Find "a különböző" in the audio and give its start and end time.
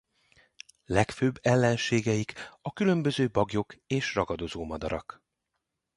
2.61-3.29